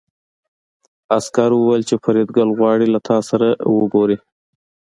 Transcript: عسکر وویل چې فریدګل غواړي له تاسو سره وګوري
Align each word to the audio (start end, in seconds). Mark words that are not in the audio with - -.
عسکر 1.17 1.49
وویل 1.55 1.83
چې 1.89 1.95
فریدګل 2.03 2.49
غواړي 2.57 2.87
له 2.93 2.99
تاسو 3.07 3.27
سره 3.31 3.47
وګوري 3.77 4.17